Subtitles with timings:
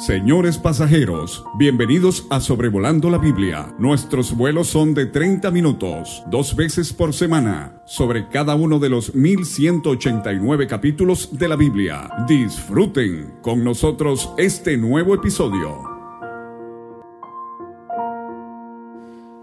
[0.00, 3.74] Señores pasajeros, bienvenidos a Sobrevolando la Biblia.
[3.78, 9.14] Nuestros vuelos son de 30 minutos, dos veces por semana, sobre cada uno de los
[9.14, 12.08] 1189 capítulos de la Biblia.
[12.26, 15.82] Disfruten con nosotros este nuevo episodio.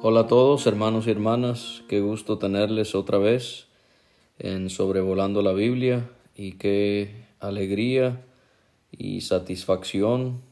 [0.02, 3.68] Hola a todos, hermanos y hermanas, qué gusto tenerles otra vez
[4.40, 8.24] en Sobrevolando la Biblia y qué alegría
[8.92, 10.47] y satisfacción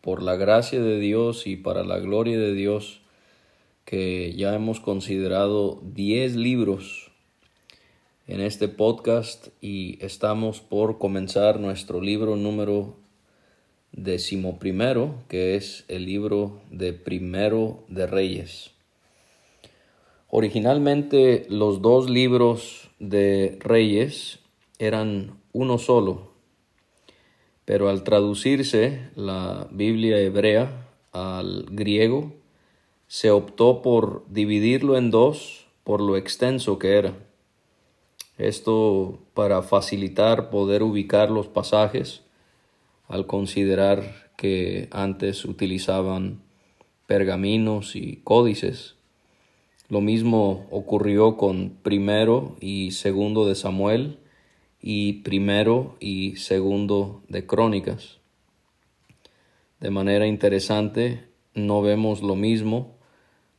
[0.00, 3.00] por la gracia de Dios y para la gloria de Dios
[3.84, 7.10] que ya hemos considerado 10 libros
[8.28, 12.94] en este podcast y estamos por comenzar nuestro libro número
[13.90, 18.70] decimoprimero, que es el libro de Primero de Reyes.
[20.28, 24.38] Originalmente los dos libros de Reyes
[24.78, 26.29] eran uno solo,
[27.70, 32.32] pero al traducirse la Biblia hebrea al griego,
[33.06, 37.14] se optó por dividirlo en dos por lo extenso que era.
[38.38, 42.22] Esto para facilitar poder ubicar los pasajes
[43.06, 46.42] al considerar que antes utilizaban
[47.06, 48.96] pergaminos y códices.
[49.88, 54.18] Lo mismo ocurrió con primero y segundo de Samuel,
[54.82, 58.18] y primero y segundo de Crónicas.
[59.80, 62.96] De manera interesante, no vemos lo mismo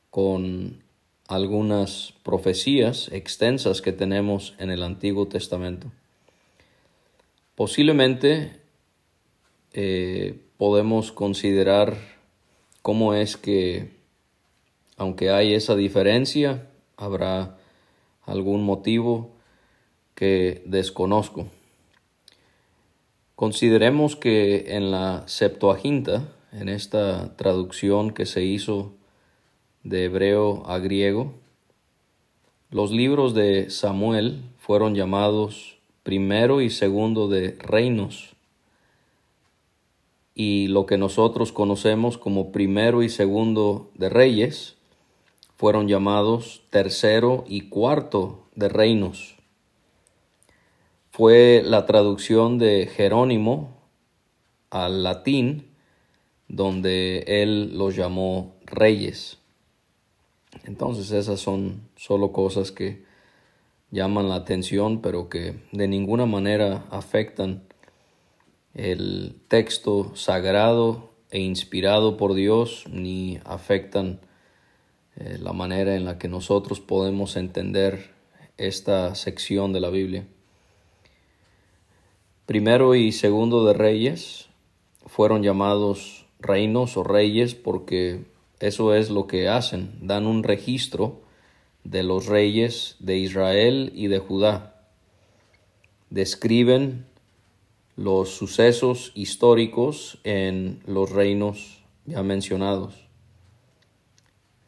[0.10, 0.84] con
[1.28, 5.92] algunas profecías extensas que tenemos en el Antiguo Testamento.
[7.56, 8.60] Posiblemente
[9.74, 11.96] eh, podemos considerar
[12.82, 13.92] cómo es que,
[14.98, 17.58] aunque hay esa diferencia, habrá
[18.26, 19.32] algún motivo
[20.22, 21.48] que desconozco.
[23.36, 28.94] Consideremos que en la Septuaginta, en esta traducción que se hizo
[29.82, 31.34] de hebreo a griego,
[32.70, 38.36] los libros de Samuel fueron llamados primero y segundo de reinos,
[40.36, 44.76] y lo que nosotros conocemos como primero y segundo de reyes
[45.58, 49.41] fueron llamados tercero y cuarto de reinos
[51.22, 53.78] fue la traducción de Jerónimo
[54.72, 55.68] al latín,
[56.48, 59.38] donde él los llamó reyes.
[60.64, 63.04] Entonces esas son solo cosas que
[63.92, 67.66] llaman la atención, pero que de ninguna manera afectan
[68.74, 74.22] el texto sagrado e inspirado por Dios, ni afectan
[75.18, 78.10] eh, la manera en la que nosotros podemos entender
[78.58, 80.26] esta sección de la Biblia.
[82.46, 84.50] Primero y segundo de reyes
[85.06, 88.26] fueron llamados reinos o reyes porque
[88.60, 91.22] eso es lo que hacen, dan un registro
[91.84, 94.88] de los reyes de Israel y de Judá.
[96.10, 97.06] Describen
[97.96, 102.96] los sucesos históricos en los reinos ya mencionados.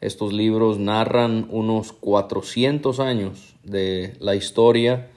[0.00, 5.10] Estos libros narran unos 400 años de la historia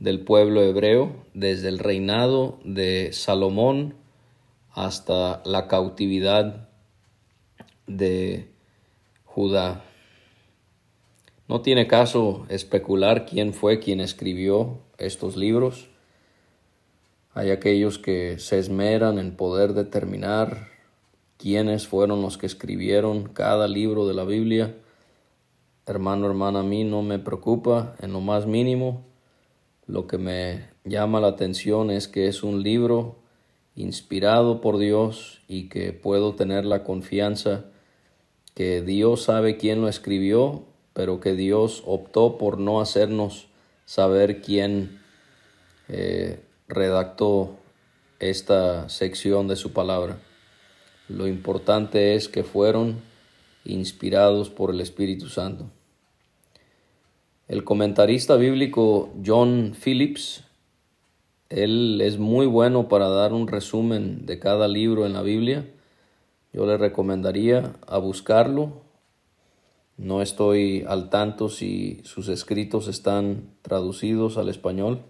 [0.00, 3.94] del pueblo hebreo desde el reinado de Salomón
[4.72, 6.68] hasta la cautividad
[7.86, 8.48] de
[9.24, 9.84] Judá.
[11.48, 15.88] No tiene caso especular quién fue quien escribió estos libros.
[17.34, 20.68] Hay aquellos que se esmeran en poder determinar
[21.36, 24.76] quiénes fueron los que escribieron cada libro de la Biblia.
[25.86, 29.09] Hermano, hermana, a mí no me preocupa en lo más mínimo.
[29.90, 33.16] Lo que me llama la atención es que es un libro
[33.74, 37.64] inspirado por Dios y que puedo tener la confianza
[38.54, 40.62] que Dios sabe quién lo escribió,
[40.92, 43.48] pero que Dios optó por no hacernos
[43.84, 45.00] saber quién
[45.88, 47.56] eh, redactó
[48.20, 50.20] esta sección de su palabra.
[51.08, 53.00] Lo importante es que fueron
[53.64, 55.68] inspirados por el Espíritu Santo.
[57.50, 60.44] El comentarista bíblico John Phillips,
[61.48, 65.68] él es muy bueno para dar un resumen de cada libro en la Biblia.
[66.52, 68.82] Yo le recomendaría a buscarlo.
[69.96, 75.00] No estoy al tanto si sus escritos están traducidos al español,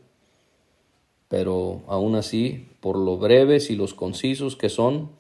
[1.29, 5.11] pero aún así, por lo breves y los concisos que son,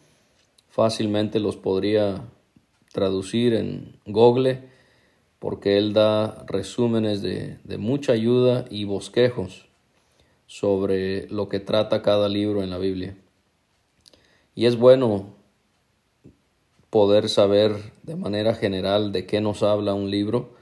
[0.70, 2.24] fácilmente los podría
[2.94, 4.69] traducir en Google
[5.40, 9.66] porque él da resúmenes de, mucha ayuda y bosquejos
[10.46, 13.16] sobre lo que trata cada libro en la Biblia.
[14.54, 15.34] Y es bueno
[16.90, 20.54] poder saber de manera general de qué nos habla un libro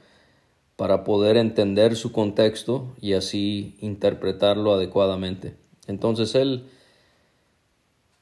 [0.77, 5.55] para poder entender su contexto y así interpretarlo adecuadamente.
[5.87, 6.69] Entonces él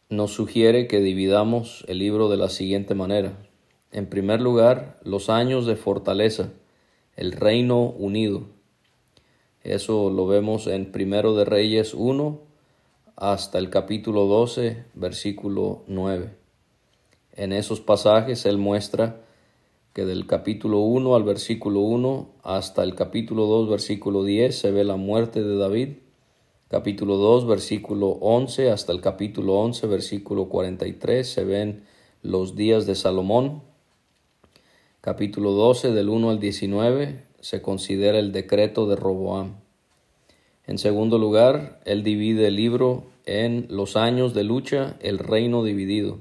[0.10, 3.47] nos sugiere que dividamos el libro de la siguiente manera.
[3.92, 6.50] En primer lugar, los años de fortaleza,
[7.16, 8.44] el reino unido.
[9.64, 12.40] Eso lo vemos en Primero de Reyes 1
[13.16, 16.36] hasta el capítulo 12, versículo 9.
[17.34, 19.22] En esos pasajes él muestra
[19.94, 24.84] que del capítulo 1 al versículo 1 hasta el capítulo 2, versículo 10 se ve
[24.84, 25.90] la muerte de David
[26.70, 31.86] capítulo 2, versículo 11 hasta el capítulo 11, versículo 43, se ven
[32.22, 33.64] los días de Salomón.
[35.08, 39.56] Capítulo 12, del 1 al 19, se considera el decreto de Roboam.
[40.66, 46.20] En segundo lugar, él divide el libro en los años de lucha, el reino dividido.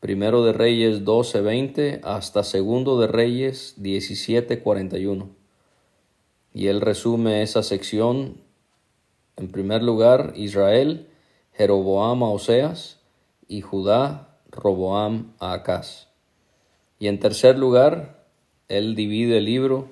[0.00, 5.30] Primero de Reyes 12, 20 hasta segundo de Reyes 17, 41.
[6.52, 8.42] Y él resume esa sección
[9.38, 11.08] en primer lugar, Israel,
[11.54, 13.00] Jeroboam a Oseas
[13.48, 16.07] y Judá, Roboam a Acaz.
[16.98, 18.24] Y en tercer lugar,
[18.68, 19.88] él divide el libro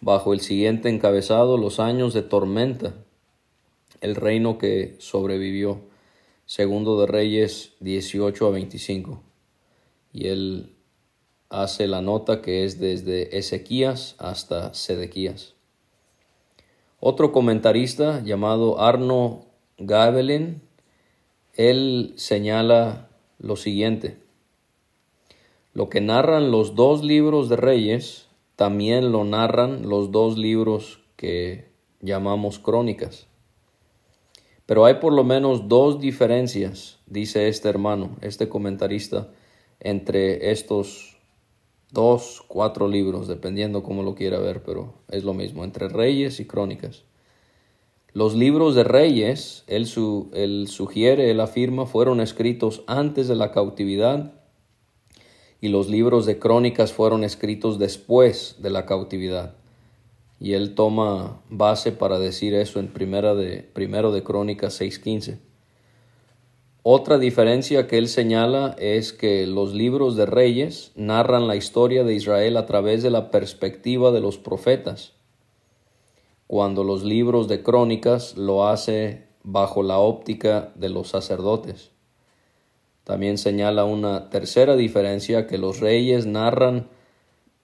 [0.00, 2.94] bajo el siguiente encabezado, los años de tormenta,
[4.00, 5.80] el reino que sobrevivió,
[6.46, 9.22] segundo de Reyes 18 a 25.
[10.12, 10.74] Y él
[11.48, 15.54] hace la nota que es desde Ezequías hasta Sedequías.
[17.00, 19.46] Otro comentarista llamado Arno
[19.78, 20.62] Gabelin,
[21.54, 23.08] él señala
[23.38, 24.23] lo siguiente.
[25.74, 31.68] Lo que narran los dos libros de reyes, también lo narran los dos libros que
[32.00, 33.26] llamamos crónicas.
[34.66, 39.32] Pero hay por lo menos dos diferencias, dice este hermano, este comentarista,
[39.80, 41.18] entre estos
[41.90, 46.46] dos, cuatro libros, dependiendo cómo lo quiera ver, pero es lo mismo, entre reyes y
[46.46, 47.02] crónicas.
[48.12, 53.50] Los libros de reyes, él, su, él sugiere, él afirma, fueron escritos antes de la
[53.50, 54.43] cautividad
[55.64, 59.54] y los libros de crónicas fueron escritos después de la cautividad.
[60.38, 65.38] Y él toma base para decir eso en primera de, primero de Crónicas 6.15.
[66.82, 72.12] Otra diferencia que él señala es que los libros de reyes narran la historia de
[72.12, 75.14] Israel a través de la perspectiva de los profetas,
[76.46, 81.93] cuando los libros de crónicas lo hace bajo la óptica de los sacerdotes.
[83.04, 86.88] También señala una tercera diferencia que los reyes narran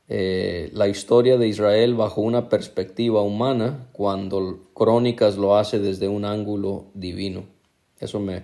[0.08, 6.24] eh, la historia de Israel bajo una perspectiva humana, cuando crónicas lo hace desde un
[6.24, 7.44] ángulo divino.
[8.00, 8.42] Eso me,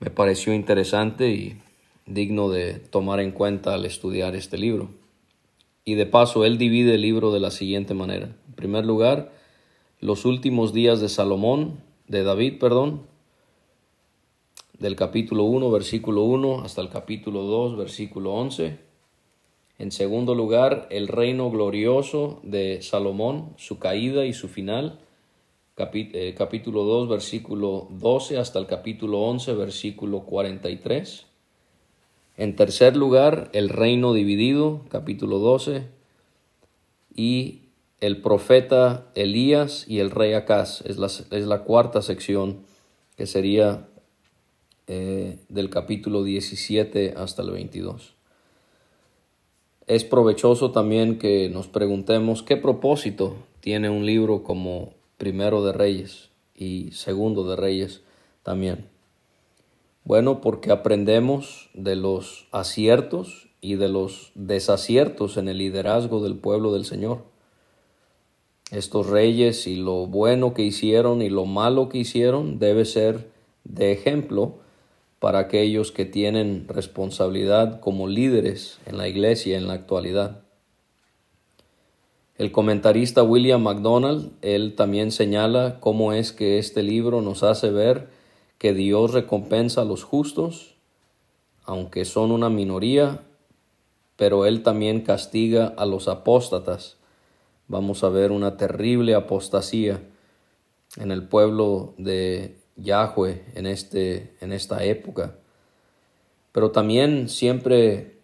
[0.00, 1.60] me pareció interesante y
[2.06, 4.88] digno de tomar en cuenta al estudiar este libro.
[5.84, 8.34] Y de paso, él divide el libro de la siguiente manera.
[8.48, 9.32] En primer lugar,
[10.00, 13.02] los últimos días de Salomón, de David, perdón,
[14.78, 18.78] del capítulo 1, versículo 1 hasta el capítulo 2, versículo 11.
[19.78, 25.00] En segundo lugar, el reino glorioso de Salomón, su caída y su final.
[25.76, 31.26] Eh, capítulo 2, versículo 12 hasta el capítulo 11, versículo 43.
[32.36, 35.86] En tercer lugar, el reino dividido, capítulo 12,
[37.14, 37.62] y
[38.00, 42.60] el profeta Elías y el rey Acaz, es la, es la cuarta sección,
[43.16, 43.88] que sería
[44.88, 48.14] eh, del capítulo 17 hasta el 22.
[49.86, 56.30] Es provechoso también que nos preguntemos qué propósito tiene un libro como primero de Reyes
[56.54, 58.02] y segundo de Reyes
[58.42, 58.86] también.
[60.04, 66.72] Bueno, porque aprendemos de los aciertos y de los desaciertos en el liderazgo del pueblo
[66.72, 67.24] del Señor.
[68.70, 73.30] Estos reyes y lo bueno que hicieron y lo malo que hicieron debe ser
[73.64, 74.60] de ejemplo
[75.18, 80.42] para aquellos que tienen responsabilidad como líderes en la iglesia en la actualidad.
[82.36, 88.10] El comentarista William MacDonald, él también señala cómo es que este libro nos hace ver
[88.58, 90.76] que Dios recompensa a los justos,
[91.64, 93.22] aunque son una minoría,
[94.14, 96.96] pero él también castiga a los apóstatas.
[97.66, 100.00] Vamos a ver una terrible apostasía
[100.96, 105.34] en el pueblo de Yahweh en, este, en esta época.
[106.52, 108.18] Pero también siempre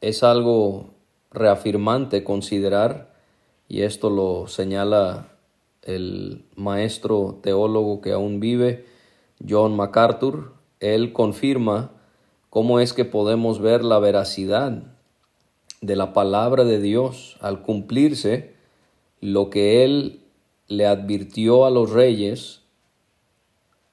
[0.00, 0.90] es algo
[1.30, 3.14] reafirmante considerar,
[3.68, 5.28] y esto lo señala
[5.82, 8.86] el maestro teólogo que aún vive,
[9.46, 11.92] John MacArthur, él confirma
[12.50, 14.82] cómo es que podemos ver la veracidad
[15.80, 18.54] de la palabra de Dios al cumplirse
[19.20, 20.20] lo que él
[20.68, 22.62] le advirtió a los reyes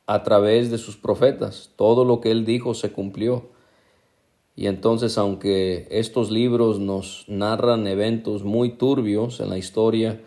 [0.05, 1.71] a través de sus profetas.
[1.75, 3.49] Todo lo que él dijo se cumplió.
[4.55, 10.21] Y entonces, aunque estos libros nos narran eventos muy turbios en la historia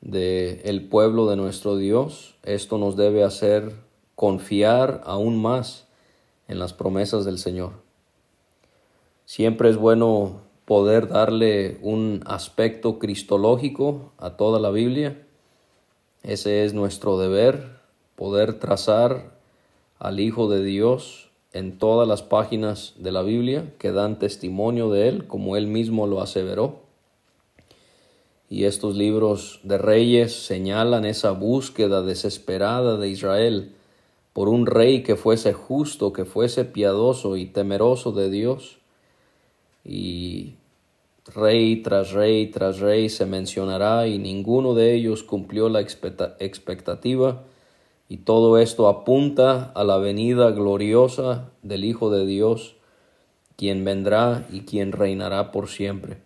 [0.00, 3.72] del el pueblo de nuestro Dios, esto nos debe hacer
[4.14, 5.86] confiar aún más
[6.48, 7.72] en las promesas del Señor.
[9.24, 15.27] Siempre es bueno poder darle un aspecto cristológico a toda la Biblia.
[16.22, 17.78] Ese es nuestro deber,
[18.16, 19.36] poder trazar
[19.98, 25.08] al Hijo de Dios en todas las páginas de la Biblia que dan testimonio de
[25.08, 26.80] Él, como Él mismo lo aseveró.
[28.50, 33.72] Y estos libros de reyes señalan esa búsqueda desesperada de Israel
[34.32, 38.78] por un rey que fuese justo, que fuese piadoso y temeroso de Dios.
[39.84, 40.54] Y
[41.34, 47.44] rey tras rey tras rey se mencionará y ninguno de ellos cumplió la expectativa.
[48.08, 52.76] Y todo esto apunta a la venida gloriosa del Hijo de Dios,
[53.56, 56.18] quien vendrá y quien reinará por siempre.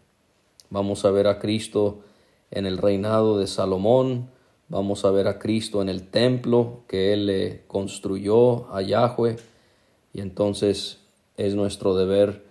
[0.71, 2.01] Vamos a ver a Cristo
[2.53, 4.29] en el reinado de Salomón,
[4.69, 9.37] vamos a ver a Cristo en el templo que Él le construyó a Yahweh,
[10.15, 11.01] y entonces
[11.37, 12.45] es nuestro deber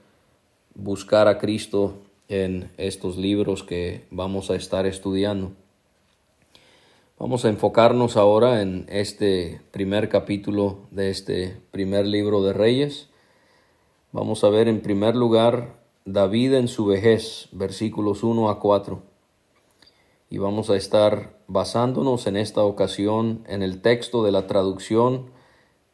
[0.75, 1.99] buscar a Cristo
[2.31, 5.51] en estos libros que vamos a estar estudiando.
[7.19, 13.09] Vamos a enfocarnos ahora en este primer capítulo de este primer libro de Reyes.
[14.13, 19.03] Vamos a ver en primer lugar David en su vejez, versículos 1 a 4.
[20.29, 25.31] Y vamos a estar basándonos en esta ocasión en el texto de la traducción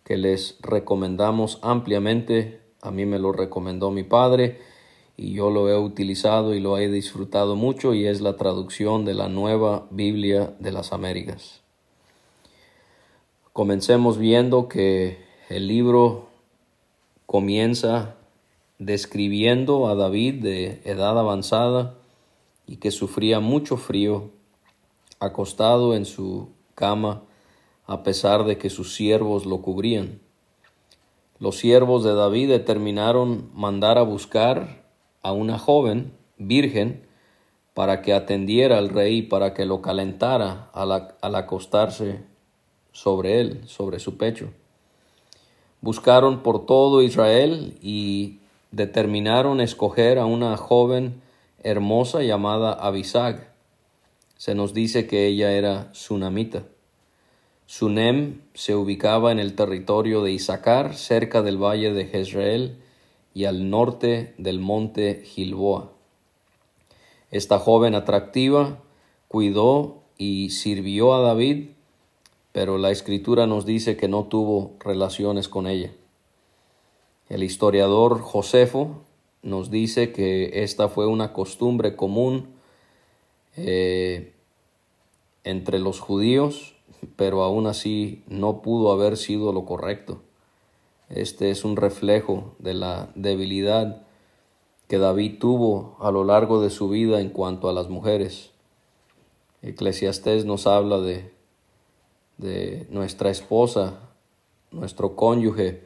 [0.03, 2.61] que les recomendamos ampliamente.
[2.79, 4.76] A mí me lo recomendó mi padre
[5.17, 9.15] y yo lo he utilizado y lo he disfrutado mucho y es la traducción de
[9.15, 11.61] la nueva Biblia de las Américas.
[13.51, 15.17] Comencemos viendo que
[15.49, 16.27] el libro
[17.25, 18.15] comienza
[18.77, 21.95] describiendo a David de edad avanzada
[22.67, 24.29] y que sufría mucho frío
[25.19, 27.23] acostado en su cama
[27.87, 30.19] a pesar de que sus siervos lo cubrían.
[31.39, 34.86] Los siervos de David determinaron mandar a buscar
[35.27, 37.05] a una joven virgen
[37.73, 42.21] para que atendiera al rey, para que lo calentara al, acostarse
[42.93, 44.51] sobre él, sobre su pecho.
[45.81, 48.39] Buscaron por todo Israel y
[48.71, 51.21] determinaron escoger a una joven
[51.61, 53.51] hermosa llamada Abisag.
[54.37, 56.63] Se nos dice que ella era sunamita.
[57.65, 62.86] Sunem se ubicaba en el territorio de Isaacar, cerca del valle de Jezreel,
[63.37, 65.91] y al norte del monte Gilboa.
[67.29, 68.79] Esta joven atractiva
[69.27, 71.69] cuidó y sirvió a David,
[72.51, 75.93] pero la escritura nos dice que no tuvo relaciones con ella.
[77.29, 79.03] El historiador Josefo
[79.43, 82.55] nos dice que esta fue una costumbre común
[83.55, 84.33] eh,
[85.43, 86.75] entre los judíos,
[87.15, 90.23] pero aún así no pudo haber sido lo correcto.
[91.09, 94.01] Este es un reflejo de la debilidad
[94.87, 98.51] que David tuvo a lo largo de su vida en cuanto a las mujeres.
[99.61, 101.31] Eclesiastés nos habla de,
[102.37, 103.99] de nuestra esposa,
[104.71, 105.83] nuestro cónyuge,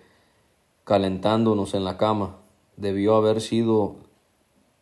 [0.84, 2.38] calentándonos en la cama.
[2.78, 3.96] Debió haber sido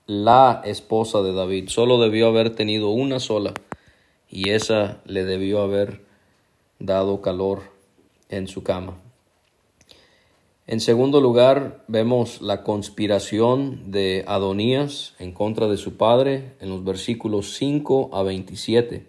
[0.06, 1.70] la esposa de David.
[1.70, 3.54] Solo debió haber tenido una sola
[4.30, 6.06] y esa le debió haber
[6.80, 7.62] dado calor
[8.30, 8.98] en su cama.
[10.72, 16.84] En segundo lugar, vemos la conspiración de Adonías en contra de su padre en los
[16.84, 19.08] versículos 5 a 27.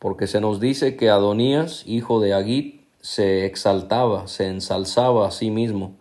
[0.00, 5.52] Porque se nos dice que Adonías, hijo de Agit, se exaltaba, se ensalzaba a sí
[5.52, 5.94] mismo,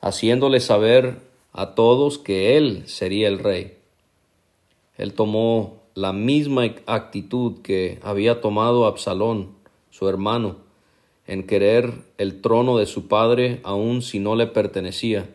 [0.00, 1.18] haciéndole saber
[1.52, 3.78] a todos que él sería el rey.
[4.96, 9.56] Él tomó la misma actitud que había tomado Absalón,
[9.90, 10.67] su hermano,
[11.28, 15.28] en querer el trono de su padre aun si no le pertenecía,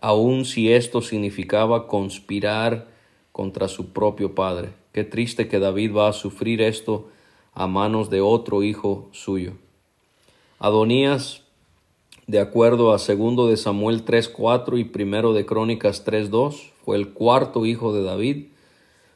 [0.00, 2.88] aun si esto significaba conspirar
[3.32, 4.70] contra su propio padre.
[4.92, 7.08] Qué triste que David va a sufrir esto
[7.52, 9.54] a manos de otro hijo suyo.
[10.60, 11.42] Adonías,
[12.28, 17.66] de acuerdo a segundo de Samuel 3:4 y primero de Crónicas 3:2, fue el cuarto
[17.66, 18.46] hijo de David.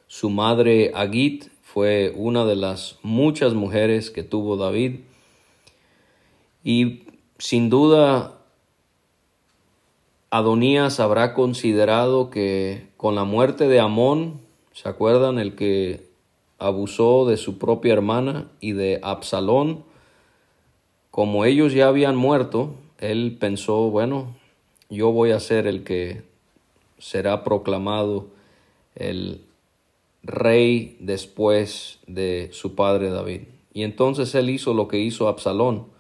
[0.09, 5.01] Su madre Agit fue una de las muchas mujeres que tuvo David
[6.65, 7.03] y
[7.39, 8.41] sin duda,
[10.31, 14.41] Adonías habrá considerado que con la muerte de Amón,
[14.73, 15.39] ¿se acuerdan?
[15.39, 16.09] El que
[16.59, 19.85] abusó de su propia hermana y de Absalón,
[21.11, 24.35] como ellos ya habían muerto, él pensó, bueno,
[24.91, 26.23] yo voy a ser el que
[26.99, 28.27] será proclamado
[28.95, 29.43] el
[30.23, 33.43] rey después de su padre David.
[33.73, 35.94] Y entonces él hizo lo que hizo Absalón.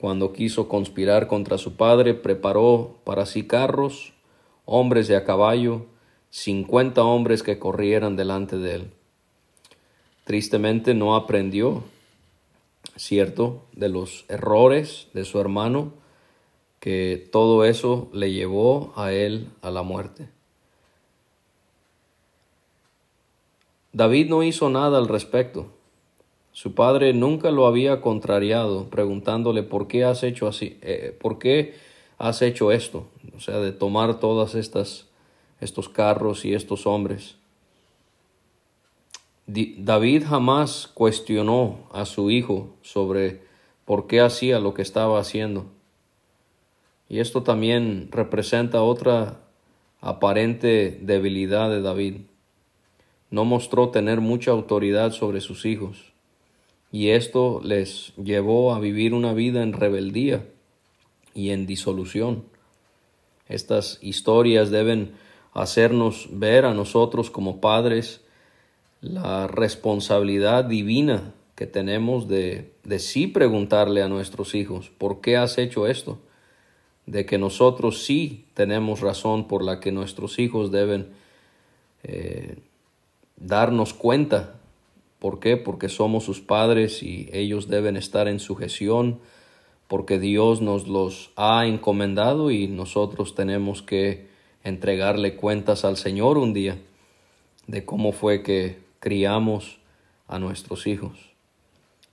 [0.00, 4.14] Cuando quiso conspirar contra su padre, preparó para sí carros,
[4.64, 5.84] hombres de a caballo,
[6.30, 8.90] cincuenta hombres que corrieran delante de él.
[10.24, 11.84] Tristemente no aprendió,
[12.96, 15.92] cierto, de los errores de su hermano,
[16.78, 20.30] que todo eso le llevó a él a la muerte.
[23.92, 25.66] David no hizo nada al respecto.
[26.60, 31.72] Su padre nunca lo había contrariado, preguntándole por qué has hecho así, eh, por qué
[32.18, 35.08] has hecho esto, o sea, de tomar todas estas
[35.62, 37.36] estos carros y estos hombres.
[39.46, 43.40] David jamás cuestionó a su hijo sobre
[43.86, 45.64] por qué hacía lo que estaba haciendo.
[47.08, 49.40] Y esto también representa otra
[50.02, 52.16] aparente debilidad de David.
[53.30, 56.09] No mostró tener mucha autoridad sobre sus hijos,
[56.92, 60.44] y esto les llevó a vivir una vida en rebeldía
[61.34, 62.44] y en disolución.
[63.48, 65.12] Estas historias deben
[65.52, 68.20] hacernos ver a nosotros como padres
[69.00, 75.58] la responsabilidad divina que tenemos de, de sí preguntarle a nuestros hijos, ¿por qué has
[75.58, 76.18] hecho esto?
[77.10, 81.08] de que nosotros sí tenemos razón por la que nuestros hijos deben
[82.04, 82.58] eh,
[83.36, 84.59] darnos cuenta.
[85.20, 85.56] ¿Por qué?
[85.56, 89.20] Porque somos sus padres y ellos deben estar en sujeción,
[89.86, 94.28] porque Dios nos los ha encomendado y nosotros tenemos que
[94.64, 96.78] entregarle cuentas al Señor un día
[97.66, 99.78] de cómo fue que criamos
[100.26, 101.18] a nuestros hijos.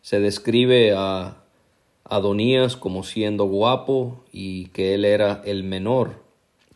[0.01, 1.43] Se describe a
[2.03, 6.23] Adonías como siendo guapo y que él era el menor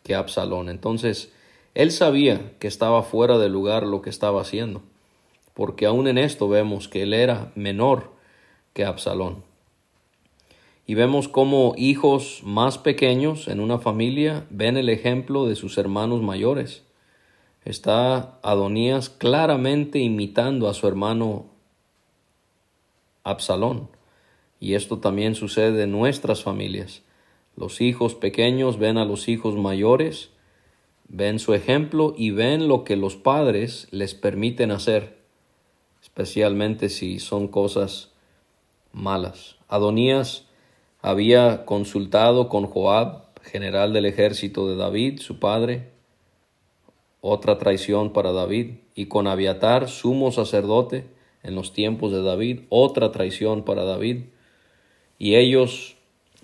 [0.04, 0.70] que Absalón.
[0.70, 1.32] Entonces,
[1.74, 4.82] él sabía que estaba fuera de lugar lo que estaba haciendo,
[5.54, 8.12] porque aún en esto vemos que él era menor
[8.74, 9.44] que Absalón.
[10.86, 16.22] Y vemos cómo hijos más pequeños en una familia ven el ejemplo de sus hermanos
[16.22, 16.84] mayores.
[17.64, 21.46] Está Adonías claramente imitando a su hermano
[23.24, 23.90] Absalón.
[24.60, 27.04] Y esto también sucede en nuestras familias.
[27.56, 30.32] Los hijos pequeños ven a los hijos mayores,
[31.08, 35.21] ven su ejemplo y ven lo que los padres les permiten hacer,
[36.12, 38.12] especialmente si son cosas
[38.94, 39.56] malas.
[39.68, 40.46] Adonías
[41.02, 45.90] había consultado con Joab, general del ejército de David, su padre,
[47.22, 51.06] otra traición para David, y con Abiatar, sumo sacerdote,
[51.44, 54.26] en los tiempos de David, otra traición para David
[55.18, 55.98] y ellos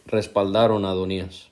[0.05, 1.49] respaldaron a Adonías.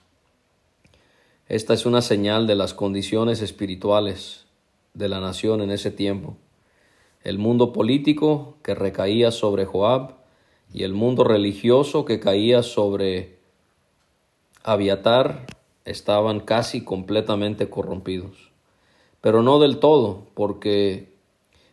[1.48, 4.46] Esta es una señal de las condiciones espirituales
[4.94, 6.38] de la nación en ese tiempo.
[7.26, 10.12] El mundo político que recaía sobre Joab
[10.72, 13.40] y el mundo religioso que caía sobre
[14.64, 15.48] Abiatar
[15.86, 18.52] estaban casi completamente corrompidos.
[19.22, 21.16] Pero no del todo, porque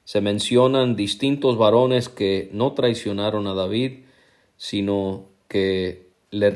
[0.05, 4.05] se mencionan distintos varones que no traicionaron a David,
[4.57, 6.51] sino que le,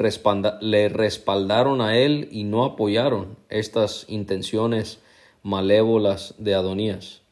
[0.62, 5.02] le respaldaron a él y no apoyaron estas intenciones
[5.42, 7.25] malévolas de Adonías.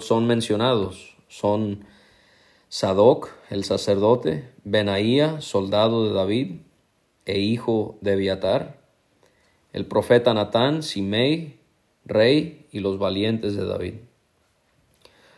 [0.00, 1.84] Son mencionados, son
[2.68, 6.60] Sadoc, el sacerdote, Benaía, soldado de David
[7.24, 8.78] e hijo de Abiatar,
[9.72, 11.60] el profeta Natán, Simei,
[12.04, 13.94] rey y los valientes de David.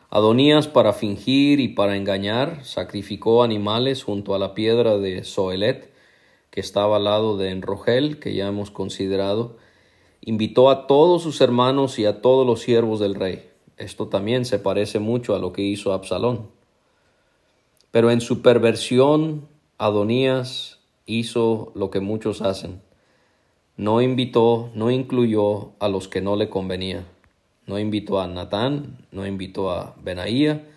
[0.08, 5.92] Adonías, para fingir y para engañar, sacrificó animales junto a la piedra de Soelet,
[6.50, 9.56] que estaba al lado de Enrogel, que ya hemos considerado.
[10.20, 13.49] Invitó a todos sus hermanos y a todos los siervos del rey.
[13.80, 16.50] Esto también se parece mucho a lo que hizo Absalón.
[17.90, 22.82] Pero en su perversión, Adonías hizo lo que muchos hacen.
[23.78, 27.06] No invitó, no incluyó a los que no le convenía.
[27.66, 30.68] No invitó a Natán, no invitó a Benaía,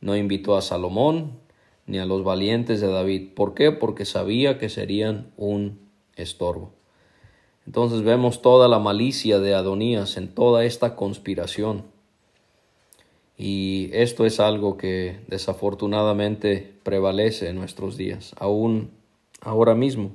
[0.00, 1.32] no invitó a Salomón,
[1.86, 3.30] ni a los valientes de David.
[3.34, 3.72] ¿Por qué?
[3.72, 5.80] Porque sabía que serían un
[6.14, 6.70] estorbo.
[7.66, 11.93] Entonces vemos toda la malicia de Adonías en toda esta conspiración.
[13.36, 18.90] Y esto es algo que desafortunadamente prevalece en nuestros días, aún
[19.40, 20.12] ahora mismo.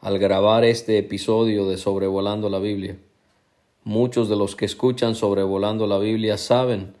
[0.00, 2.98] al grabar este episodio de Sobrevolando la Biblia.
[3.84, 6.94] Muchos de los que escuchan Sobrevolando la Biblia saben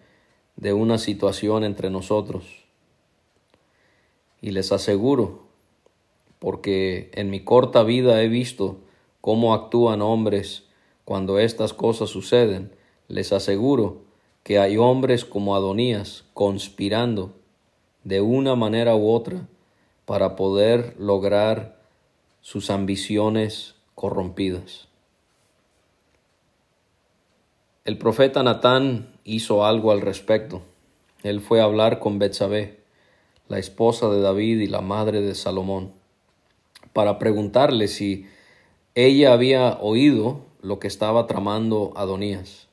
[0.56, 2.64] de una situación entre nosotros.
[4.40, 5.42] Y les aseguro,
[6.38, 8.78] porque en mi corta vida he visto
[9.20, 10.64] cómo actúan hombres
[11.04, 12.72] cuando estas cosas suceden,
[13.08, 14.03] les aseguro
[14.44, 17.32] que hay hombres como Adonías conspirando
[18.04, 19.48] de una manera u otra
[20.04, 21.80] para poder lograr
[22.42, 24.86] sus ambiciones corrompidas.
[27.86, 30.62] El profeta Natán hizo algo al respecto.
[31.22, 32.80] Él fue a hablar con Betsabé,
[33.48, 35.92] la esposa de David y la madre de Salomón,
[36.92, 38.26] para preguntarle si
[38.94, 42.68] ella había oído lo que estaba tramando Adonías.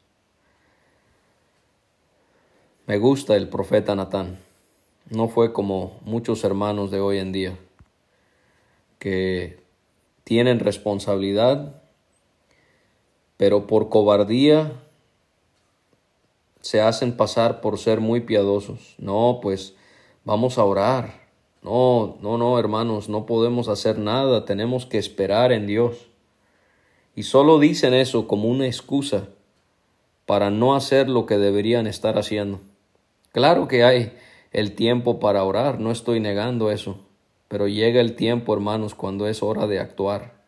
[2.91, 4.37] Me gusta el profeta Natán.
[5.09, 7.57] No fue como muchos hermanos de hoy en día
[8.99, 9.63] que
[10.25, 11.81] tienen responsabilidad,
[13.37, 14.73] pero por cobardía
[16.59, 18.95] se hacen pasar por ser muy piadosos.
[18.97, 19.73] No, pues
[20.25, 21.13] vamos a orar.
[21.61, 26.09] No, no, no, hermanos, no podemos hacer nada, tenemos que esperar en Dios.
[27.15, 29.29] Y solo dicen eso como una excusa
[30.25, 32.59] para no hacer lo que deberían estar haciendo.
[33.31, 34.13] Claro que hay
[34.51, 36.99] el tiempo para orar, no estoy negando eso,
[37.47, 40.41] pero llega el tiempo, hermanos, cuando es hora de actuar.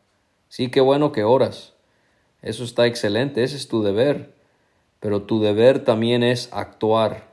[0.49, 1.73] Sí, qué bueno que oras.
[2.41, 4.33] Eso está excelente, ese es tu deber.
[4.99, 7.31] Pero tu deber también es actuar.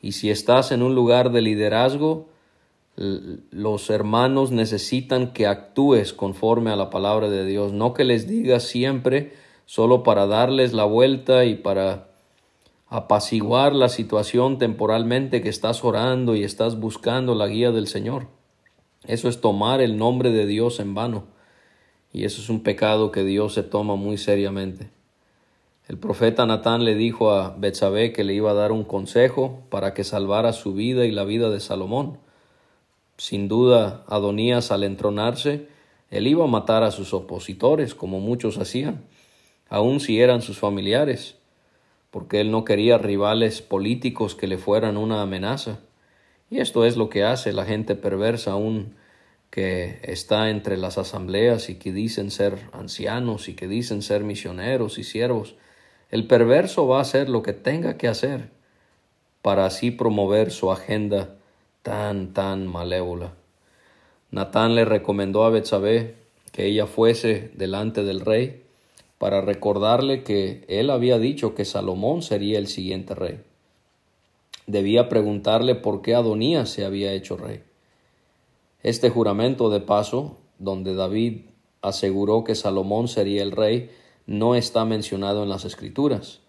[0.00, 2.28] Y si estás en un lugar de liderazgo,
[2.96, 8.64] los hermanos necesitan que actúes conforme a la palabra de Dios, no que les digas
[8.64, 12.05] siempre solo para darles la vuelta y para
[12.96, 18.26] apaciguar la situación temporalmente que estás orando y estás buscando la guía del Señor.
[19.04, 21.24] Eso es tomar el nombre de Dios en vano.
[22.10, 24.88] Y eso es un pecado que Dios se toma muy seriamente.
[25.88, 29.92] El profeta Natán le dijo a Betsabé que le iba a dar un consejo para
[29.92, 32.16] que salvara su vida y la vida de Salomón.
[33.18, 35.68] Sin duda, Adonías al entronarse,
[36.10, 39.04] él iba a matar a sus opositores, como muchos hacían,
[39.68, 41.36] aun si eran sus familiares,
[42.16, 45.80] porque él no quería rivales políticos que le fueran una amenaza.
[46.48, 48.94] Y esto es lo que hace la gente perversa aún
[49.50, 54.96] que está entre las asambleas y que dicen ser ancianos y que dicen ser misioneros
[54.96, 55.56] y siervos.
[56.10, 58.48] El perverso va a hacer lo que tenga que hacer
[59.42, 61.36] para así promover su agenda
[61.82, 63.34] tan, tan malévola.
[64.30, 66.14] Natán le recomendó a Betsabé
[66.50, 68.62] que ella fuese delante del rey
[69.18, 73.40] para recordarle que él había dicho que Salomón sería el siguiente rey
[74.66, 77.62] debía preguntarle por qué Adonías se había hecho rey.
[78.82, 81.42] Este juramento de paso, donde David
[81.82, 83.90] aseguró que Salomón sería el rey,
[84.26, 86.40] no está mencionado en las escrituras,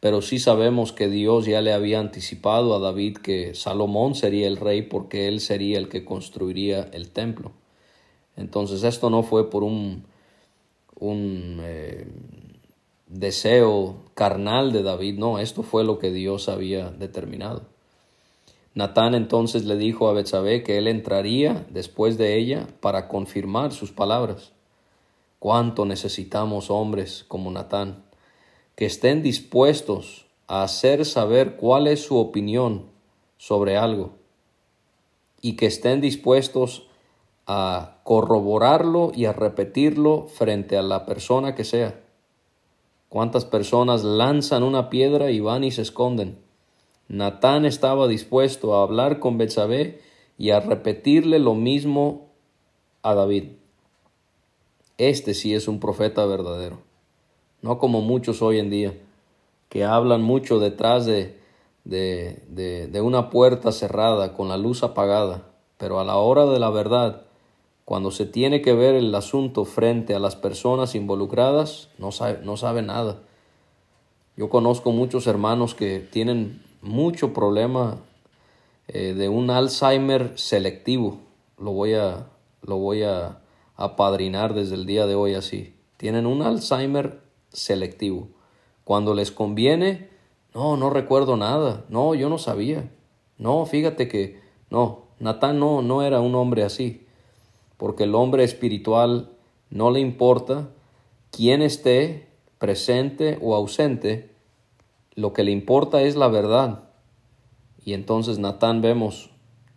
[0.00, 4.56] pero sí sabemos que Dios ya le había anticipado a David que Salomón sería el
[4.56, 7.52] rey porque él sería el que construiría el templo.
[8.36, 10.04] Entonces esto no fue por un,
[10.98, 12.06] un eh,
[13.06, 17.62] deseo carnal de David, no, esto fue lo que Dios había determinado.
[18.74, 23.90] Natán entonces le dijo a Betsabé que él entraría después de ella para confirmar sus
[23.90, 24.52] palabras.
[25.38, 28.04] Cuánto necesitamos hombres como Natán,
[28.76, 32.86] que estén dispuestos a hacer saber cuál es su opinión
[33.36, 34.16] sobre algo
[35.40, 36.87] y que estén dispuestos
[37.50, 41.98] a corroborarlo y a repetirlo frente a la persona que sea.
[43.08, 46.38] ¿Cuántas personas lanzan una piedra y van y se esconden?
[47.08, 50.02] Natán estaba dispuesto a hablar con Betsabé
[50.36, 52.28] y a repetirle lo mismo
[53.02, 53.52] a David.
[54.98, 56.80] Este sí es un profeta verdadero,
[57.62, 58.94] no como muchos hoy en día,
[59.70, 61.40] que hablan mucho detrás de,
[61.84, 65.44] de, de, de una puerta cerrada, con la luz apagada,
[65.78, 67.27] pero a la hora de la verdad
[67.88, 72.58] cuando se tiene que ver el asunto frente a las personas involucradas, no sabe, no
[72.58, 73.22] sabe nada.
[74.36, 77.96] Yo conozco muchos hermanos que tienen mucho problema
[78.88, 81.20] eh, de un Alzheimer selectivo.
[81.56, 82.26] Lo voy a,
[82.60, 83.40] lo voy a
[83.74, 85.74] apadrinar desde el día de hoy así.
[85.96, 87.22] Tienen un Alzheimer
[87.54, 88.28] selectivo.
[88.84, 90.10] Cuando les conviene,
[90.52, 91.86] no, no recuerdo nada.
[91.88, 92.92] No, yo no sabía.
[93.38, 97.06] No, fíjate que no, Natán no, no era un hombre así
[97.78, 99.30] porque el hombre espiritual
[99.70, 100.68] no le importa
[101.30, 104.30] quién esté presente o ausente,
[105.14, 106.84] lo que le importa es la verdad.
[107.84, 109.30] Y entonces Natán vemos,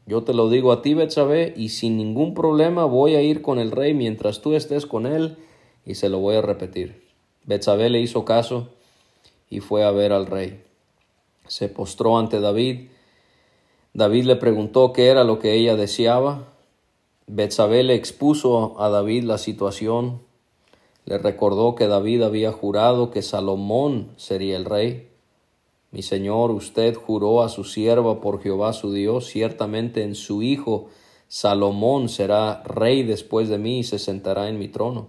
[0.06, 3.60] Yo te lo digo a ti, Betsabé, y sin ningún problema voy a ir con
[3.60, 5.38] el rey mientras tú estés con él,
[5.86, 7.08] y se lo voy a repetir.
[7.46, 8.70] Betsabé le hizo caso
[9.50, 10.64] y fue a ver al rey.
[11.48, 12.90] Se postró ante David.
[13.94, 16.51] David le preguntó qué era lo que ella deseaba.
[17.28, 20.22] Betsabé le expuso a David la situación.
[21.06, 25.10] Le recordó que David había jurado que Salomón sería el rey.
[25.92, 30.90] Mi señor, usted juró a su sierva por Jehová su Dios, ciertamente en su hijo
[31.34, 35.08] Salomón será rey después de mí y se sentará en mi trono.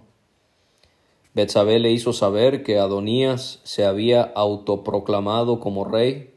[1.33, 6.32] Betsabé le hizo saber que Adonías se había autoproclamado como rey.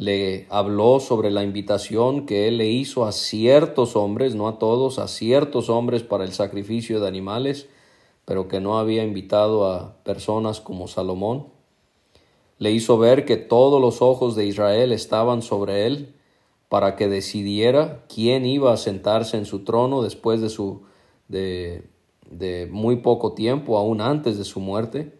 [0.00, 4.98] Le habló sobre la invitación que él le hizo a ciertos hombres, no a todos,
[4.98, 7.68] a ciertos hombres para el sacrificio de animales,
[8.24, 11.60] pero que no había invitado a personas como Salomón
[12.60, 16.14] le hizo ver que todos los ojos de Israel estaban sobre él
[16.68, 20.82] para que decidiera quién iba a sentarse en su trono después de su
[21.28, 21.88] de,
[22.30, 25.14] de muy poco tiempo, aún antes de su muerte.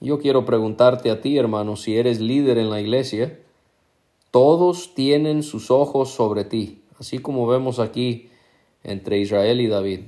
[0.00, 3.38] Yo quiero preguntarte a ti, hermano, si eres líder en la iglesia,
[4.30, 8.28] todos tienen sus ojos sobre ti, así como vemos aquí
[8.84, 10.00] entre Israel y David.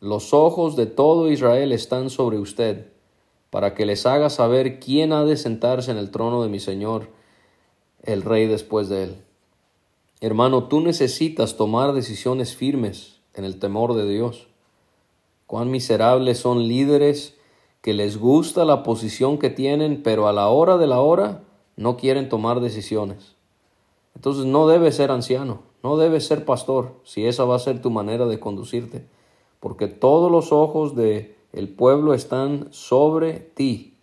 [0.00, 2.86] Los ojos de todo Israel están sobre usted
[3.50, 7.08] para que les haga saber quién ha de sentarse en el trono de mi Señor,
[8.02, 9.16] el Rey después de él.
[10.20, 14.48] Hermano, tú necesitas tomar decisiones firmes en el temor de Dios.
[15.46, 17.36] Cuán miserables son líderes
[17.80, 21.44] que les gusta la posición que tienen, pero a la hora de la hora
[21.76, 23.37] no quieren tomar decisiones.
[24.18, 27.88] Entonces no debes ser anciano, no debes ser pastor, si esa va a ser tu
[27.88, 29.06] manera de conducirte,
[29.60, 33.94] porque todos los ojos de el pueblo están sobre ti.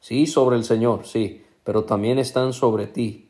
[0.00, 3.28] Sí, sobre el Señor, sí, pero también están sobre ti.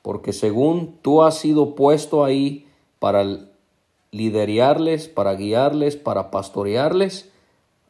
[0.00, 2.66] Porque según tú has sido puesto ahí
[2.98, 3.50] para
[4.10, 7.30] liderarles, para guiarles, para pastorearles,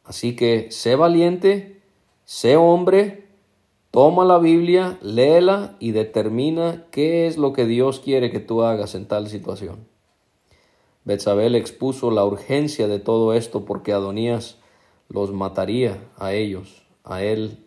[0.03, 1.81] así que sé valiente,
[2.25, 3.29] sé hombre,
[3.93, 8.95] toma la Biblia, léela y determina qué es lo que Dios quiere que tú hagas
[8.95, 9.87] en tal situación.
[11.05, 14.57] Betsabel expuso la urgencia de todo esto porque Adonías
[15.09, 17.67] los mataría a ellos, a él,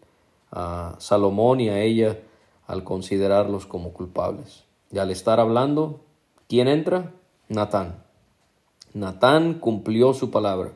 [0.52, 2.20] a Salomón y a ella,
[2.66, 4.64] al considerarlos como culpables.
[4.92, 6.02] Y al estar hablando,
[6.48, 7.14] ¿quién entra?
[7.50, 8.04] Natán.
[8.94, 10.74] Natán cumplió su palabra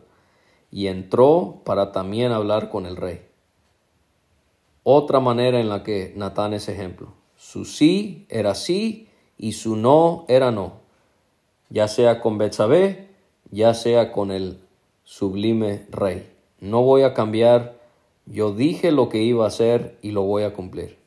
[0.69, 3.28] y entró para también hablar con el rey.
[4.91, 7.13] Otra manera en la que Natán es ejemplo.
[7.35, 10.79] Su sí era sí y su no era no.
[11.69, 13.09] Ya sea con Betsabé,
[13.51, 14.57] ya sea con el
[15.03, 16.27] sublime rey.
[16.59, 17.79] No voy a cambiar,
[18.25, 20.97] yo dije lo que iba a hacer y lo voy a cumplir.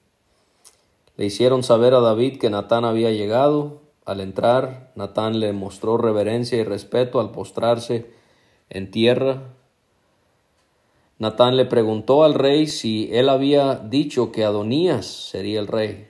[1.17, 3.81] Le hicieron saber a David que Natán había llegado.
[4.05, 8.13] Al entrar, Natán le mostró reverencia y respeto al postrarse
[8.71, 9.57] en tierra.
[11.19, 16.09] Natán le preguntó al rey si él había dicho que Adonías sería el rey.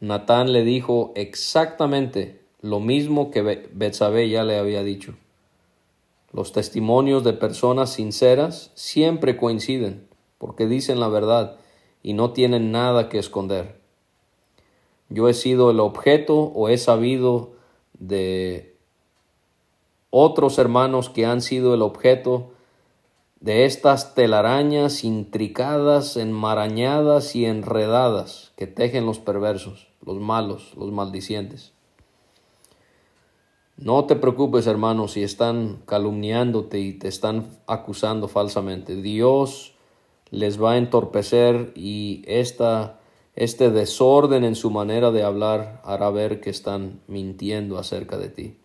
[0.00, 5.14] Natán le dijo exactamente lo mismo que Betsabé ya le había dicho.
[6.32, 11.56] Los testimonios de personas sinceras siempre coinciden porque dicen la verdad
[12.02, 13.78] y no tienen nada que esconder.
[15.10, 17.52] Yo he sido el objeto o he sabido
[17.98, 18.74] de
[20.08, 22.52] otros hermanos que han sido el objeto
[23.40, 31.72] de estas telarañas intricadas, enmarañadas y enredadas que tejen los perversos, los malos, los maldicientes.
[33.78, 38.94] No te preocupes, hermano, si están calumniándote y te están acusando falsamente.
[38.94, 39.74] Dios
[40.30, 43.00] les va a entorpecer y esta,
[43.34, 48.56] este desorden en su manera de hablar hará ver que están mintiendo acerca de ti.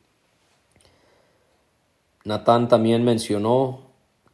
[2.25, 3.84] Natán también mencionó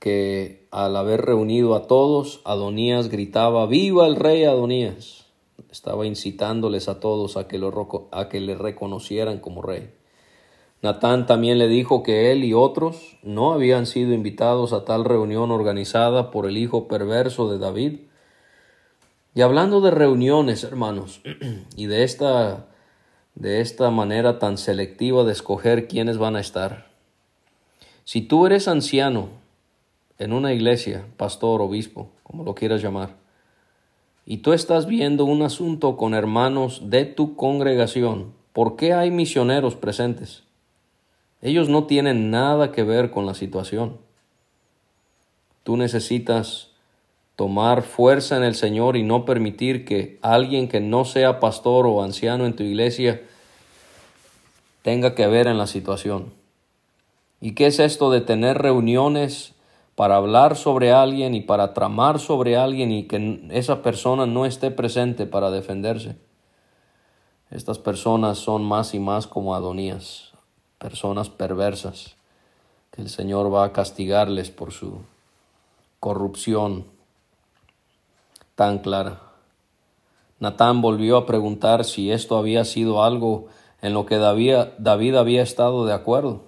[0.02, 5.28] que al haber reunido a todos, Adonías gritaba, ¡Viva el rey Adonías!
[5.72, 9.92] Estaba incitándoles a todos a que, lo, a que le reconocieran como rey.
[10.82, 15.52] Natán también le dijo que él y otros no habían sido invitados a tal reunión
[15.52, 18.00] organizada por el hijo perverso de David.
[19.36, 21.22] Y hablando de reuniones, hermanos,
[21.78, 22.66] y de esta
[23.36, 26.88] de esta manera tan selectiva de escoger quiénes van a estar.
[28.04, 29.41] Si tú eres anciano
[30.22, 33.16] en una iglesia, pastor, obispo, como lo quieras llamar,
[34.26, 39.76] y tú estás viendo un asunto con hermanos de tu congregación, ¿por qué hay misioneros
[39.76, 40.44] presentes?
[41.42, 43.98] Ellos no tienen nada que ver con la situación.
[45.64, 46.70] Tú necesitas
[47.36, 52.04] tomar fuerza en el Señor y no permitir que alguien que no sea pastor o
[52.04, 53.24] anciano en tu iglesia
[54.84, 56.32] tenga que ver en la situación.
[57.40, 59.56] ¿Y qué es esto de tener reuniones
[59.96, 64.72] para hablar sobre alguien y para tramar sobre alguien y que esa persona no esté
[64.72, 66.18] presente para defenderse?
[67.50, 70.32] Estas personas son más y más como Adonías,
[70.78, 72.16] personas perversas,
[72.92, 75.02] que el Señor va a castigarles por su
[76.00, 76.86] corrupción
[78.56, 79.22] tan clara.
[80.40, 83.48] Natán volvió a preguntar si esto había sido algo
[83.82, 86.44] en lo que David, había estado de acuerdo.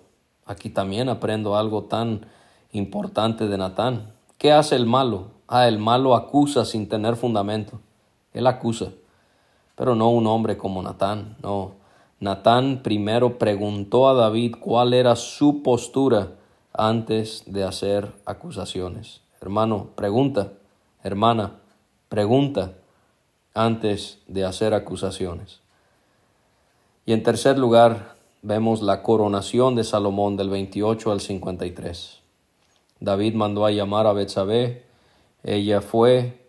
[0.46, 2.26] Aquí también aprendo algo tan
[2.74, 4.12] importante de Natán.
[4.38, 5.28] ¿Qué hace el malo?
[5.48, 7.80] Ah, el malo acusa sin tener fundamento.
[8.34, 8.90] Él acusa,
[9.76, 11.72] pero no un hombre como Natán, no.
[12.20, 16.32] Natán primero preguntó a David cuál era su postura
[16.74, 19.22] antes de hacer acusaciones.
[19.42, 20.54] Hermano, pregunta.
[21.04, 21.60] Hermana,
[22.08, 22.74] pregunta
[23.54, 25.60] antes de hacer acusaciones.
[27.06, 32.23] Y en tercer lugar, vemos la coronación de Salomón del 28 al 53.
[33.04, 34.84] David mandó a llamar a Betsabé,
[35.44, 36.48] ella fue,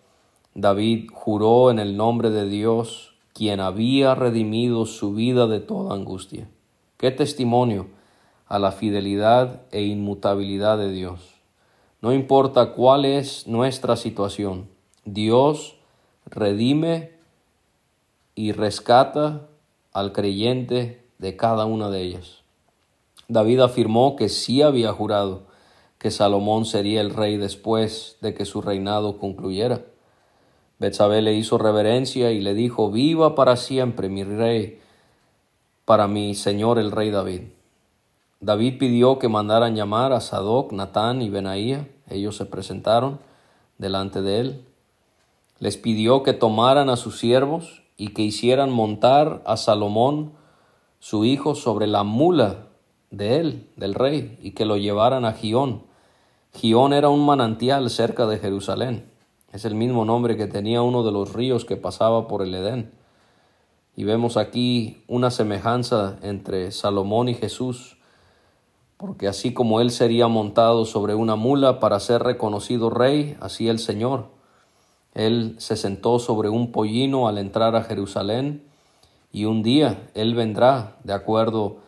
[0.54, 6.48] David juró en el nombre de Dios, quien había redimido su vida de toda angustia.
[6.96, 7.88] Qué testimonio
[8.46, 11.34] a la fidelidad e inmutabilidad de Dios.
[12.00, 14.68] No importa cuál es nuestra situación,
[15.04, 15.74] Dios
[16.24, 17.14] redime
[18.36, 19.48] y rescata
[19.92, 22.42] al creyente de cada una de ellas.
[23.26, 25.52] David afirmó que sí había jurado
[26.04, 29.86] que Salomón sería el rey después de que su reinado concluyera.
[30.78, 34.82] Betsabé le hizo reverencia y le dijo, Viva para siempre mi rey,
[35.86, 37.44] para mi señor el rey David.
[38.40, 41.88] David pidió que mandaran llamar a Sadoc, Natán y Benaía.
[42.10, 43.18] Ellos se presentaron
[43.78, 44.64] delante de él.
[45.58, 50.34] Les pidió que tomaran a sus siervos y que hicieran montar a Salomón,
[50.98, 52.66] su hijo, sobre la mula
[53.10, 55.93] de él, del rey, y que lo llevaran a Gión.
[56.54, 59.10] Gión era un manantial cerca de Jerusalén.
[59.52, 62.92] Es el mismo nombre que tenía uno de los ríos que pasaba por el Edén.
[63.96, 67.98] Y vemos aquí una semejanza entre Salomón y Jesús,
[68.96, 73.78] porque así como él sería montado sobre una mula para ser reconocido rey, así el
[73.78, 74.34] Señor
[75.14, 78.64] él se sentó sobre un pollino al entrar a Jerusalén
[79.32, 81.78] y un día Él vendrá, de acuerdo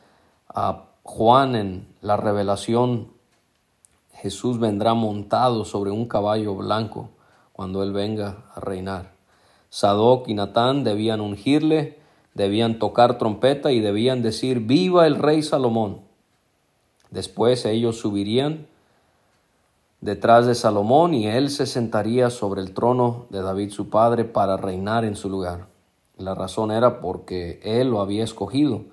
[0.48, 3.12] a Juan en la revelación,
[4.16, 7.10] Jesús vendrá montado sobre un caballo blanco
[7.52, 9.12] cuando Él venga a reinar.
[9.70, 11.98] Sadoc y Natán debían ungirle,
[12.34, 16.00] debían tocar trompeta y debían decir, viva el rey Salomón.
[17.10, 18.66] Después ellos subirían
[20.00, 24.56] detrás de Salomón y él se sentaría sobre el trono de David su padre para
[24.56, 25.66] reinar en su lugar.
[26.16, 28.84] La razón era porque él lo había escogido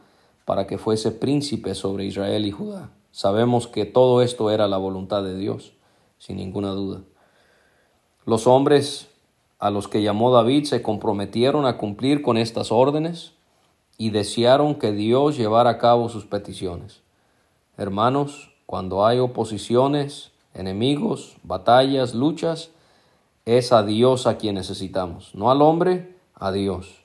[0.46, 2.90] para que fuese príncipe sobre Israel y Judá.
[3.14, 5.74] Sabemos que todo esto era la voluntad de Dios,
[6.18, 7.02] sin ninguna duda.
[8.26, 9.08] Los hombres
[9.60, 13.34] a los que llamó David se comprometieron a cumplir con estas órdenes
[14.00, 17.04] y desearon que Dios llevara a cabo sus peticiones.
[17.78, 22.72] Hermanos, cuando hay oposiciones, enemigos, batallas, luchas,
[23.46, 27.04] es a Dios a quien necesitamos, no al hombre, a Dios.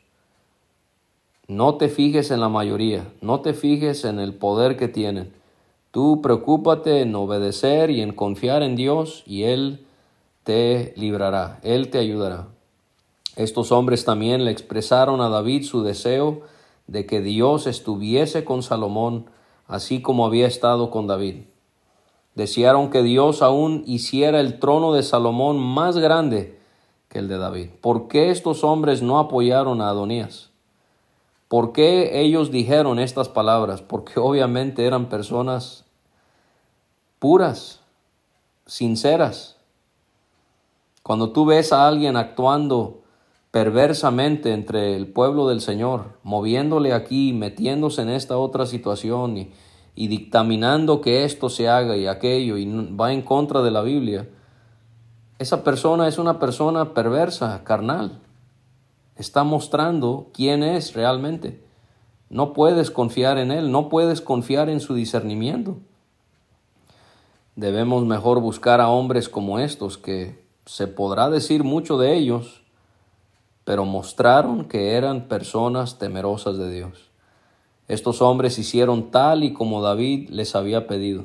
[1.48, 5.36] No te fijes en la mayoría, no te fijes en el poder que tienen.
[5.90, 9.86] Tú preocúpate en obedecer y en confiar en Dios y Él
[10.44, 12.48] te librará, Él te ayudará.
[13.36, 16.42] Estos hombres también le expresaron a David su deseo
[16.86, 19.26] de que Dios estuviese con Salomón,
[19.66, 21.42] así como había estado con David.
[22.34, 26.58] Desearon que Dios aún hiciera el trono de Salomón más grande
[27.08, 27.68] que el de David.
[27.80, 30.47] ¿Por qué estos hombres no apoyaron a Adonías?
[31.48, 33.80] ¿Por qué ellos dijeron estas palabras?
[33.80, 35.86] Porque obviamente eran personas
[37.18, 37.80] puras,
[38.66, 39.56] sinceras.
[41.02, 43.00] Cuando tú ves a alguien actuando
[43.50, 49.52] perversamente entre el pueblo del Señor, moviéndole aquí, metiéndose en esta otra situación y,
[49.94, 54.28] y dictaminando que esto se haga y aquello y va en contra de la Biblia,
[55.38, 58.20] esa persona es una persona perversa, carnal.
[59.18, 61.60] Está mostrando quién es realmente.
[62.30, 65.76] No puedes confiar en él, no puedes confiar en su discernimiento.
[67.56, 72.62] Debemos mejor buscar a hombres como estos que se podrá decir mucho de ellos,
[73.64, 77.10] pero mostraron que eran personas temerosas de Dios.
[77.88, 81.24] Estos hombres hicieron tal y como David les había pedido.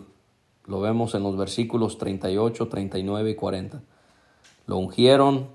[0.65, 3.81] Lo vemos en los versículos 38, 39 y 40.
[4.65, 5.49] Lo ungieron,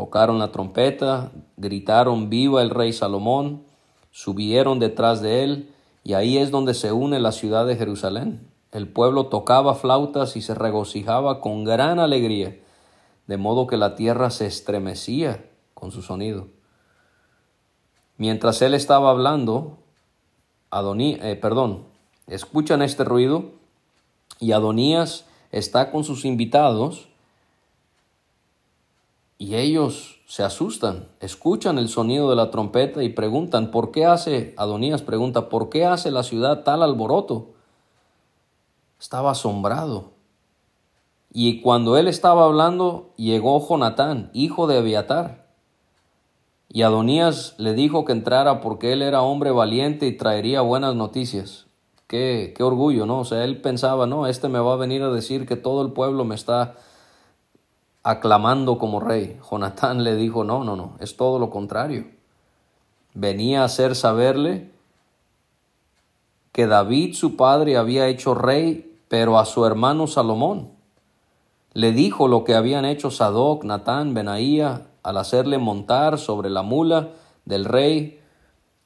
[0.00, 3.64] tocaron la trompeta, gritaron viva el rey Salomón,
[4.10, 5.74] subieron detrás de él
[6.04, 8.48] y ahí es donde se une la ciudad de Jerusalén.
[8.72, 12.58] El pueblo tocaba flautas y se regocijaba con gran alegría,
[13.26, 15.44] de modo que la tierra se estremecía
[15.74, 16.46] con su sonido.
[18.16, 19.80] Mientras él estaba hablando,
[20.70, 21.84] Adoní, eh, perdón,
[22.26, 23.50] escuchan este ruido
[24.38, 27.09] y Adonías está con sus invitados
[29.40, 34.52] y ellos se asustan, escuchan el sonido de la trompeta y preguntan, ¿por qué hace,
[34.58, 37.48] Adonías pregunta, ¿por qué hace la ciudad tal alboroto?
[39.00, 40.10] Estaba asombrado.
[41.32, 45.46] Y cuando él estaba hablando, llegó Jonatán, hijo de Abiatar.
[46.68, 51.64] Y Adonías le dijo que entrara porque él era hombre valiente y traería buenas noticias.
[52.06, 53.20] Qué, qué orgullo, ¿no?
[53.20, 55.92] O sea, él pensaba, no, este me va a venir a decir que todo el
[55.92, 56.76] pueblo me está
[58.02, 59.38] aclamando como rey.
[59.50, 62.06] Jonatán le dijo, no, no, no, es todo lo contrario.
[63.14, 64.70] Venía a hacer saberle
[66.52, 70.70] que David su padre había hecho rey, pero a su hermano Salomón.
[71.72, 77.10] Le dijo lo que habían hecho Sadoc, Natán, Benaía, al hacerle montar sobre la mula
[77.44, 78.20] del rey.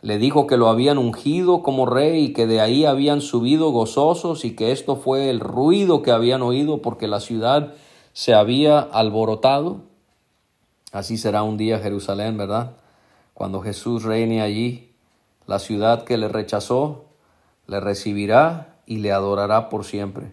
[0.03, 4.45] Le dijo que lo habían ungido como rey y que de ahí habían subido gozosos
[4.45, 7.73] y que esto fue el ruido que habían oído porque la ciudad
[8.15, 9.83] se había alborotado.
[10.93, 12.77] Así será un día Jerusalén, ¿verdad?
[13.35, 14.93] Cuando Jesús reine allí,
[15.47, 17.05] la ciudad que le rechazó,
[17.67, 20.33] le recibirá y le adorará por siempre.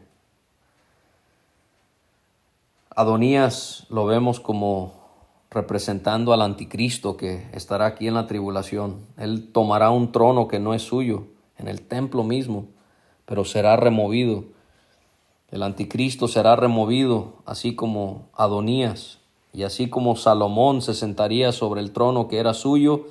[2.95, 5.01] Adonías lo vemos como
[5.49, 9.07] representando al anticristo que estará aquí en la tribulación.
[9.17, 11.25] Él tomará un trono que no es suyo
[11.57, 12.67] en el templo mismo,
[13.25, 14.45] pero será removido
[15.51, 19.19] el anticristo será removido, así como Adonías,
[19.53, 23.07] y así como Salomón se sentaría sobre el trono que era suyo,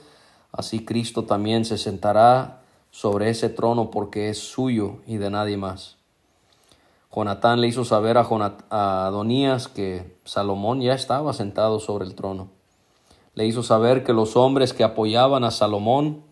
[0.50, 5.96] así Cristo también se sentará sobre ese trono porque es suyo y de nadie más.
[7.14, 8.26] Jonatán le hizo saber a,
[8.70, 12.48] a Adonías que Salomón ya estaba sentado sobre el trono.
[13.34, 16.22] Le hizo saber que los hombres que apoyaban a Salomón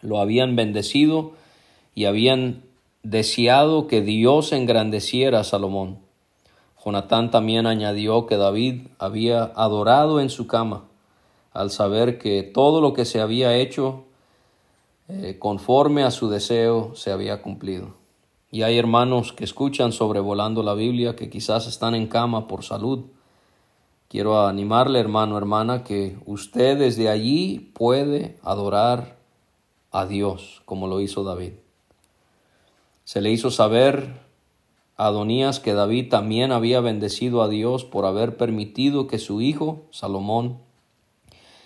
[0.00, 1.32] lo habían bendecido
[1.94, 2.69] y habían
[3.02, 5.98] deseado que Dios engrandeciera a Salomón.
[6.84, 10.84] Jonatán también añadió que David había adorado en su cama
[11.52, 14.04] al saber que todo lo que se había hecho
[15.08, 17.94] eh, conforme a su deseo se había cumplido.
[18.52, 23.06] Y hay hermanos que escuchan sobrevolando la Biblia que quizás están en cama por salud.
[24.08, 29.18] Quiero animarle, hermano, hermana, que usted desde allí puede adorar
[29.92, 31.52] a Dios como lo hizo David.
[33.10, 34.20] Se le hizo saber
[34.96, 39.82] a Adonías que David también había bendecido a Dios por haber permitido que su hijo,
[39.90, 40.58] Salomón,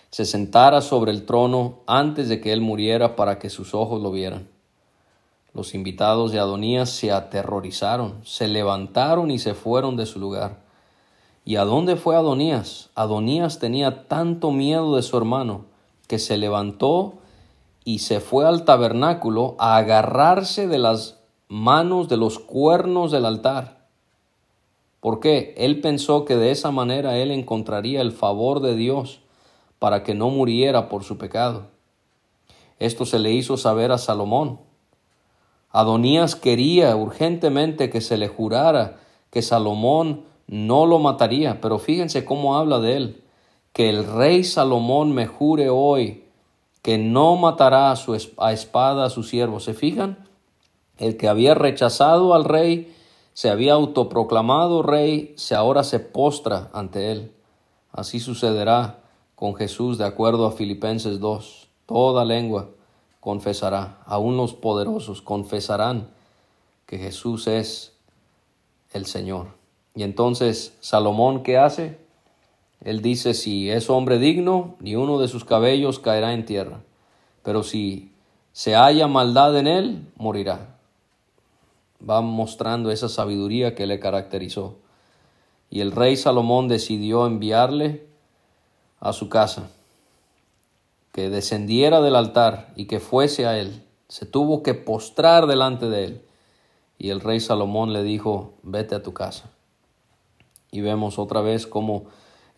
[0.09, 4.11] se sentara sobre el trono antes de que él muriera para que sus ojos lo
[4.11, 4.49] vieran.
[5.53, 10.62] Los invitados de Adonías se aterrorizaron, se levantaron y se fueron de su lugar.
[11.45, 12.88] ¿Y a dónde fue Adonías?
[12.95, 15.66] Adonías tenía tanto miedo de su hermano
[16.09, 17.18] que se levantó
[17.84, 21.18] y se fue al tabernáculo a agarrarse de las
[21.49, 23.86] manos de los cuernos del altar.
[25.01, 25.55] ¿Por qué?
[25.59, 29.20] Él pensó que de esa manera él encontraría el favor de Dios
[29.78, 31.66] para que no muriera por su pecado.
[32.78, 34.61] Esto se le hizo saber a Salomón.
[35.70, 42.57] Adonías quería urgentemente que se le jurara que Salomón no lo mataría, pero fíjense cómo
[42.57, 43.22] habla de él,
[43.72, 46.24] que el rey Salomón me jure hoy
[46.80, 49.59] que no matará a, su, a espada a su siervo.
[49.59, 50.28] ¿Se fijan?
[50.99, 52.95] El que había rechazado al rey,
[53.32, 57.32] se había autoproclamado rey, se ahora se postra ante él.
[57.90, 59.01] Así sucederá
[59.34, 61.68] con Jesús de acuerdo a Filipenses 2.
[61.86, 62.70] Toda lengua
[63.18, 66.11] confesará, aún los poderosos confesarán
[66.86, 67.92] que Jesús es
[68.92, 69.49] el Señor.
[69.97, 71.99] Y entonces, Salomón, ¿qué hace?
[72.84, 76.82] Él dice, si es hombre digno, ni uno de sus cabellos caerá en tierra.
[77.42, 78.12] Pero si
[78.53, 80.74] se haya maldad en él, morirá
[81.99, 84.76] va mostrando esa sabiduría que le caracterizó.
[85.70, 88.07] Y el rey Salomón decidió enviarle
[89.01, 89.70] a su casa,
[91.12, 93.82] que descendiera del altar y que fuese a él.
[94.09, 96.22] Se tuvo que postrar delante de él.
[96.99, 99.51] Y el rey Salomón le dijo, vete a tu casa.
[100.70, 102.07] Y vemos otra vez cómo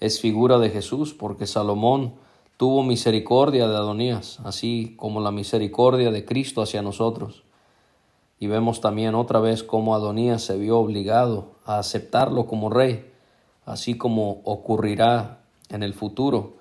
[0.00, 2.14] es figura de Jesús, porque Salomón
[2.56, 7.45] tuvo misericordia de Adonías, así como la misericordia de Cristo hacia nosotros.
[8.38, 13.10] Y vemos también otra vez cómo Adonías se vio obligado a aceptarlo como rey,
[13.64, 16.56] así como ocurrirá en el futuro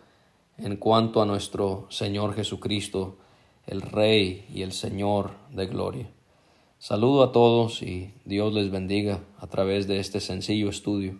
[0.57, 3.17] en cuanto a nuestro Señor Jesucristo
[3.67, 6.09] el Rey y el Señor de gloria.
[6.77, 11.19] Saludo a todos y Dios les bendiga a través de este sencillo estudio.